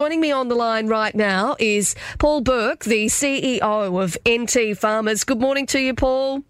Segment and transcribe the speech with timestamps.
[0.00, 3.60] Joining me on the line right now is Paul Burke, the CEO
[4.02, 5.22] of NT Farmers.
[5.22, 6.42] Good morning to you, Paul.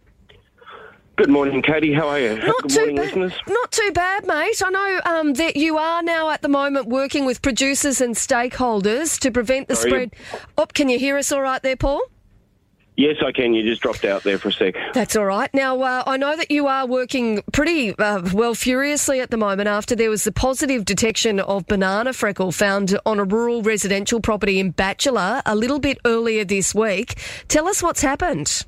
[1.16, 1.92] Good morning, Katie.
[1.92, 2.36] How are you?
[2.38, 3.32] Not Good too morning, ba- listeners.
[3.46, 4.62] Not too bad, mate.
[4.64, 9.20] I know um, that you are now at the moment working with producers and stakeholders
[9.20, 9.90] to prevent the Sorry.
[9.90, 10.14] spread.
[10.56, 12.00] Oh, can you hear us all right there, Paul?
[12.96, 13.54] Yes, I can.
[13.54, 14.74] You just dropped out there for a sec.
[14.92, 15.52] That's all right.
[15.52, 19.68] Now, uh, I know that you are working pretty uh, well furiously at the moment
[19.68, 24.60] after there was the positive detection of banana freckle found on a rural residential property
[24.60, 27.18] in Batchelor a little bit earlier this week.
[27.48, 28.64] Tell us what's happened.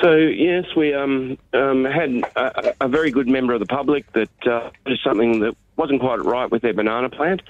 [0.00, 4.46] So yes, we um, um, had a, a very good member of the public that
[4.46, 7.42] uh, did something that wasn't quite right with their banana plant,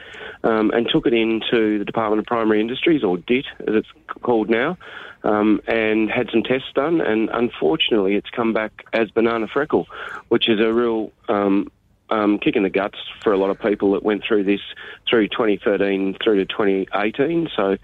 [0.44, 3.88] um, and took it into the Department of Primary Industries, or DIT as it's
[4.22, 4.76] called now,
[5.24, 9.86] um, and had some tests done, and unfortunately, it's come back as banana freckle,
[10.28, 11.70] which is a real um,
[12.10, 14.60] um, kick in the guts for a lot of people that went through this
[15.08, 17.48] through 2013 through to 2018.
[17.54, 17.76] So.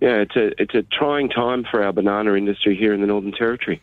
[0.00, 3.32] Yeah, it's a it's a trying time for our banana industry here in the Northern
[3.32, 3.80] Territory.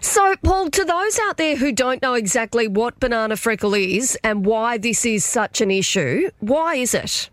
[0.00, 4.46] So, Paul, to those out there who don't know exactly what banana freckle is and
[4.46, 7.30] why this is such an issue, why is it?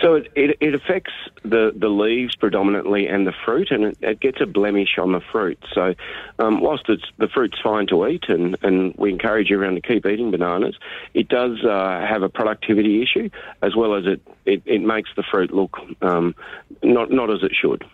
[0.00, 4.20] So it, it, it affects the, the leaves predominantly and the fruit, and it, it
[4.20, 5.58] gets a blemish on the fruit.
[5.72, 5.94] So
[6.38, 10.06] um, whilst it's, the fruit's fine to eat, and, and we encourage everyone to keep
[10.06, 10.76] eating bananas,
[11.14, 13.30] it does uh, have a productivity issue
[13.62, 16.34] as well as it, it, it makes the fruit look um,
[16.82, 17.84] not, not as it should.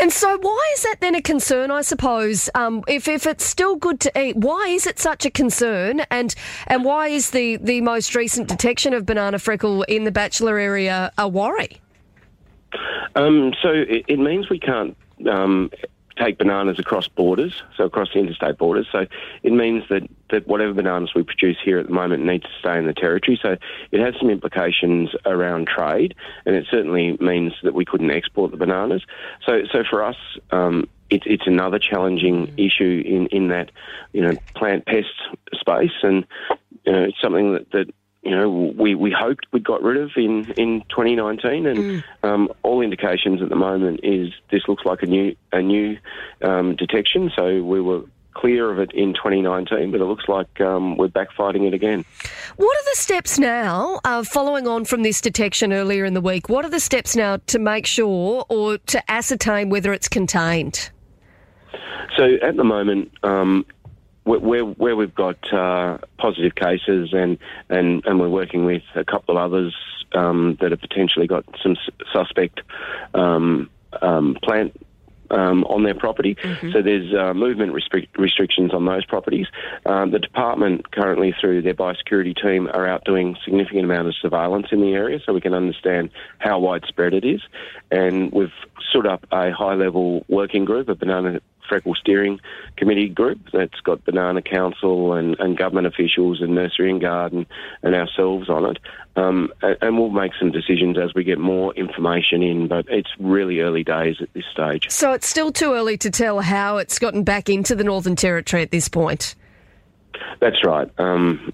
[0.00, 1.70] And so, why is that then a concern?
[1.70, 5.30] I suppose um, if if it's still good to eat, why is it such a
[5.30, 6.00] concern?
[6.10, 6.34] And
[6.68, 11.10] and why is the the most recent detection of banana freckle in the Batchelor area
[11.18, 11.80] a worry?
[13.16, 14.96] Um, so it, it means we can't
[15.28, 15.70] um,
[16.16, 18.86] take bananas across borders, so across the interstate borders.
[18.92, 19.06] So
[19.42, 22.78] it means that, that whatever bananas we produce here at the moment need to stay
[22.78, 23.38] in the territory.
[23.42, 23.56] So
[23.90, 26.14] it has some implications around trade,
[26.46, 29.04] and it certainly means that we couldn't export the bananas.
[29.46, 30.16] So so for us.
[30.50, 33.70] Um, it's it's another challenging issue in, in that,
[34.12, 35.06] you know, plant pest
[35.54, 36.26] space, and
[36.84, 37.86] you know, it's something that, that
[38.22, 42.80] you know, we, we hoped we got rid of in, in 2019, and um, all
[42.80, 45.96] indications at the moment is this looks like a new a new
[46.42, 47.30] um, detection.
[47.34, 48.02] So we were
[48.38, 52.04] clear of it in 2019, but it looks like um, we're backfighting it again.
[52.56, 56.48] What are the steps now, uh, following on from this detection earlier in the week?
[56.48, 60.90] What are the steps now to make sure or to ascertain whether it's contained?
[62.16, 63.66] So at the moment, um,
[64.22, 67.38] where, where, where we've got uh, positive cases and,
[67.68, 69.74] and, and we're working with a couple of others
[70.12, 71.76] um, that have potentially got some
[72.12, 72.60] suspect
[73.14, 73.68] um,
[74.00, 74.80] um, plant
[75.30, 76.36] um, on their property.
[76.72, 79.46] So there's uh, movement restric- restrictions on those properties.
[79.86, 84.68] Um, the department currently, through their biosecurity team, are out doing significant amount of surveillance
[84.72, 87.40] in the area, so we can understand how widespread it is.
[87.90, 88.52] And we've
[88.90, 92.40] stood up a high-level working group, a banana freckle steering
[92.76, 97.46] committee group that's got banana council and, and government officials and nursery and garden
[97.82, 98.78] and ourselves on it.
[99.16, 103.60] Um, and we'll make some decisions as we get more information in, but it's really
[103.60, 104.86] early days at this stage.
[104.90, 108.62] So it's still too early to tell how it's gotten back into the Northern Territory
[108.62, 109.34] at this point.
[110.40, 110.88] That's right.
[110.98, 111.52] Um,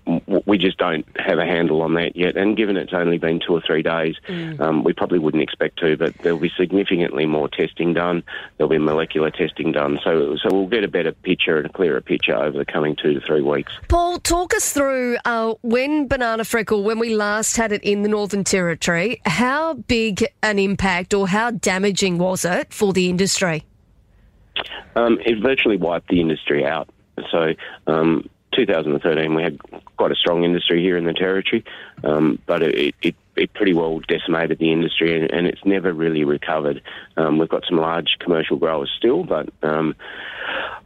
[0.54, 2.36] we just don't have a handle on that yet.
[2.36, 4.14] And given it's only been two or three days,
[4.60, 5.96] um, we probably wouldn't expect to.
[5.96, 8.22] But there'll be significantly more testing done.
[8.56, 9.98] There'll be molecular testing done.
[10.04, 13.14] So, so we'll get a better picture and a clearer picture over the coming two
[13.14, 13.72] to three weeks.
[13.88, 18.08] Paul, talk us through uh, when banana freckle, when we last had it in the
[18.08, 23.64] Northern Territory, how big an impact or how damaging was it for the industry?
[24.94, 26.88] Um, it virtually wiped the industry out.
[27.32, 27.54] So,
[27.88, 29.58] um, 2013, we had
[29.96, 31.64] quite a strong industry here in the territory,
[32.02, 36.24] um, but it, it, it pretty well decimated the industry, and, and it's never really
[36.24, 36.82] recovered.
[37.16, 39.96] Um, we've got some large commercial growers still, but um,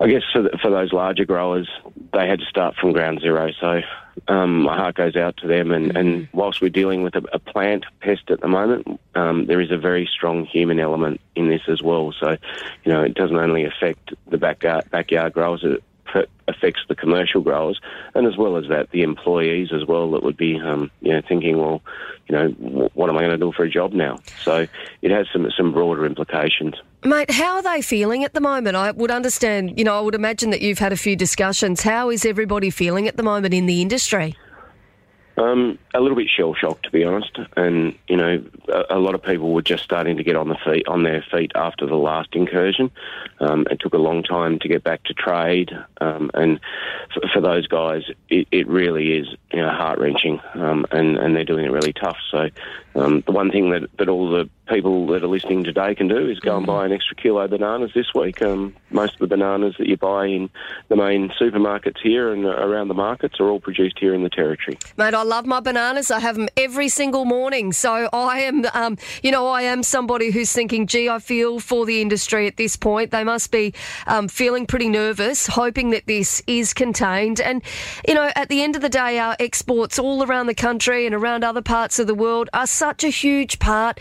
[0.00, 1.68] I guess for, the, for those larger growers,
[2.12, 3.50] they had to start from ground zero.
[3.60, 3.80] So
[4.26, 5.70] um, my heart goes out to them.
[5.70, 9.60] And, and whilst we're dealing with a, a plant pest at the moment, um, there
[9.60, 12.12] is a very strong human element in this as well.
[12.18, 12.36] So,
[12.84, 15.82] you know, it doesn't only affect the backyard, backyard growers, it
[16.46, 17.80] affects the commercial growers,
[18.14, 21.22] and as well as that, the employees as well that would be, um, you know,
[21.26, 21.82] thinking, well,
[22.28, 22.48] you know,
[22.94, 24.20] what am I going to do for a job now?
[24.42, 24.66] So
[25.02, 26.74] it has some some broader implications.
[27.04, 28.76] Mate, how are they feeling at the moment?
[28.76, 31.82] I would understand, you know, I would imagine that you've had a few discussions.
[31.82, 34.36] How is everybody feeling at the moment in the industry?
[35.38, 39.14] Um, a little bit shell shocked, to be honest, and you know, a, a, lot
[39.14, 41.94] of people were just starting to get on the feet on their feet after the
[41.94, 42.90] last incursion.
[43.38, 45.70] Um, it took a long time to get back to trade,
[46.00, 46.58] um, and
[47.14, 51.36] for, for, those guys, it, it, really is you know, heart wrenching, um, and and
[51.36, 52.18] they're doing it really tough.
[52.32, 52.48] So,
[52.96, 56.28] um, the one thing that, that all the people that are listening today can do
[56.28, 58.42] is go and buy an extra kilo of bananas this week.
[58.42, 60.50] Um, most of the bananas that you buy in
[60.88, 64.78] the main supermarkets here and around the markets are all produced here in the territory.
[64.96, 66.10] Mate, I love my bananas.
[66.10, 67.72] I have them every single morning.
[67.72, 71.86] So I am, um, you know, I am somebody who's thinking, gee, I feel for
[71.86, 73.10] the industry at this point.
[73.10, 73.74] They must be
[74.06, 77.40] um, feeling pretty nervous, hoping that this is contained.
[77.40, 77.62] And,
[78.06, 81.14] you know, at the end of the day, our exports all around the country and
[81.14, 84.00] around other parts of the world are such a huge part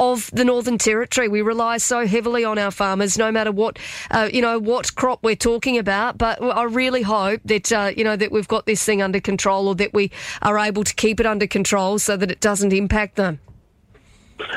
[0.00, 1.28] of the Northern Territory.
[1.28, 3.78] We rely so heavily on our farmers, no matter what,
[4.10, 6.18] uh, you know, what crop we're talking about.
[6.18, 9.68] But I really hope that, uh, you know, that we've got this thing under control
[9.68, 10.10] or that we
[10.40, 13.40] are able to keep it under control so that it doesn't impact them.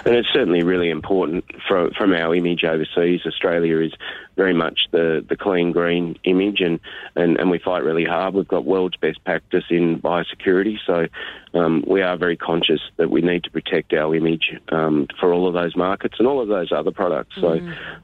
[0.05, 3.21] And it's certainly really important from from our image overseas.
[3.25, 3.93] Australia is
[4.35, 6.79] very much the, the clean green image, and,
[7.15, 8.33] and, and we fight really hard.
[8.33, 11.07] We've got world's best practice in biosecurity, so
[11.53, 15.47] um, we are very conscious that we need to protect our image um, for all
[15.47, 17.35] of those markets and all of those other products.
[17.37, 17.41] Mm.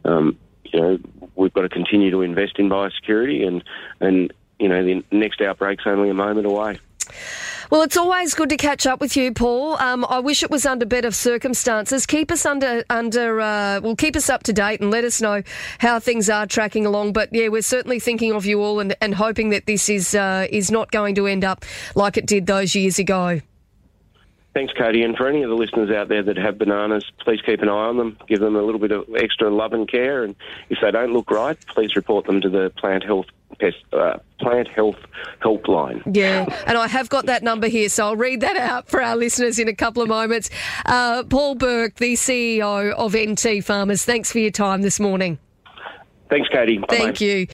[0.05, 0.97] So, um, you know,
[1.35, 3.63] we've got to continue to invest in biosecurity, and
[3.99, 6.79] and you know, the next outbreak's only a moment away.
[7.71, 9.77] Well, it's always good to catch up with you, Paul.
[9.77, 12.05] Um, I wish it was under better circumstances.
[12.05, 13.39] Keep us under under.
[13.39, 15.41] Uh, well, keep us up to date and let us know
[15.79, 17.13] how things are tracking along.
[17.13, 20.47] But yeah, we're certainly thinking of you all and, and hoping that this is uh,
[20.49, 21.63] is not going to end up
[21.95, 23.39] like it did those years ago.
[24.53, 25.03] Thanks, Cody.
[25.03, 27.87] And for any of the listeners out there that have bananas, please keep an eye
[27.87, 28.17] on them.
[28.27, 30.25] Give them a little bit of extra love and care.
[30.25, 30.35] And
[30.69, 33.27] if they don't look right, please report them to the plant health
[33.59, 34.97] pest, uh, plant health
[35.41, 36.01] helpline.
[36.13, 39.15] Yeah, and I have got that number here, so I'll read that out for our
[39.15, 40.49] listeners in a couple of moments.
[40.85, 45.37] Uh, Paul Burke, the CEO of NT Farmers, thanks for your time this morning.
[46.29, 46.77] Thanks, Katie.
[46.77, 46.95] Bye-bye.
[46.95, 47.45] Thank you.